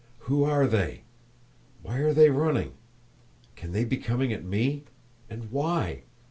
[0.21, 1.03] "Who are they?
[1.83, 2.73] Why are they running?
[3.55, 4.85] Can they be coming at me?
[5.29, 6.05] And why?